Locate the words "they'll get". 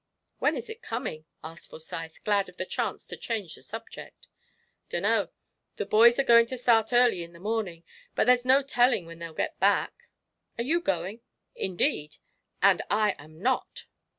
9.19-9.59